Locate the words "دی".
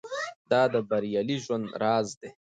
2.19-2.29